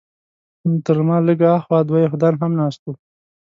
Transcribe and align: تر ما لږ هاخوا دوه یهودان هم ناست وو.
تر 0.85 0.97
ما 1.07 1.17
لږ 1.27 1.39
هاخوا 1.49 1.79
دوه 1.87 1.99
یهودان 2.05 2.33
هم 2.41 2.51
ناست 2.61 2.81
وو. 2.83 2.93